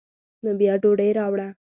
[0.43, 1.47] نو بیا ډوډۍ راوړه.